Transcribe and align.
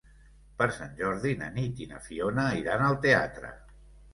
Per 0.61 0.67
Sant 0.77 0.95
Jordi 1.01 1.35
na 1.43 1.49
Nit 1.57 1.83
i 1.85 1.89
na 1.91 2.01
Fiona 2.07 2.49
iran 2.63 2.87
al 2.89 2.99
teatre. 3.05 3.53